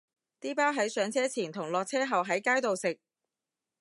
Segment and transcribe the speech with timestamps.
[0.39, 2.99] 啲包係上車前同落車後喺街度食